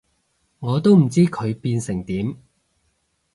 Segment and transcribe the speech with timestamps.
[0.57, 2.35] 我都唔知佢變成點